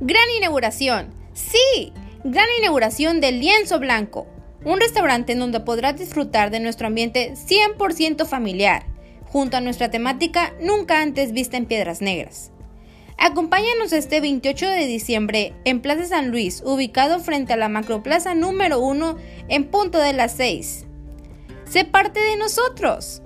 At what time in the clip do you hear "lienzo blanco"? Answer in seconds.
3.40-4.28